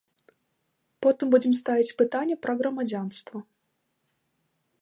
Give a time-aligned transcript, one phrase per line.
[1.05, 3.47] Потым будзем ставіць пытанне пра грамадзянства.